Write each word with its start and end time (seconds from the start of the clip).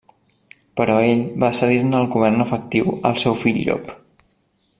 Però 0.79 0.95
ell 1.09 1.21
va 1.43 1.51
cedir-ne 1.57 1.99
el 1.99 2.09
govern 2.17 2.47
efectiu 2.49 2.91
al 3.11 3.21
seu 3.27 3.39
fill 3.45 3.65
Llop. 3.69 3.95